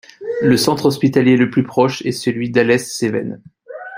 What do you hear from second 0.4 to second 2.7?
Le centre hospitalier le plus proche est celui